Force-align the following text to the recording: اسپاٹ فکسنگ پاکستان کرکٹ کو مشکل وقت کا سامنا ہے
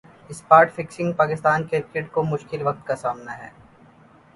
اسپاٹ 0.29 0.71
فکسنگ 0.75 1.11
پاکستان 1.13 1.67
کرکٹ 1.67 2.11
کو 2.11 2.23
مشکل 2.23 2.61
وقت 2.61 2.85
کا 2.87 2.95
سامنا 2.95 3.37
ہے 3.37 3.49